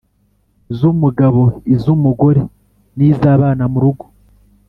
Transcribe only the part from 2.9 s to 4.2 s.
n’iz’abana murugo.